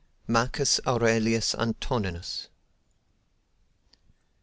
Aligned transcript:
—Marcus 0.35 0.79
Aurelius 0.87 1.53
Antoninus. 1.53 2.47